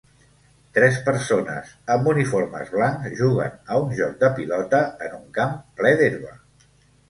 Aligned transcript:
Tres 0.77 0.95
persones 1.09 1.73
amb 1.97 2.09
uniformes 2.13 2.73
blancs 2.77 3.13
juguen 3.21 3.61
a 3.69 3.79
un 3.85 3.95
joc 4.03 4.19
de 4.27 4.33
pilota 4.41 4.83
en 5.11 5.17
un 5.23 5.33
camp 5.41 5.57
ple 5.83 5.97
d'herba. 6.05 6.37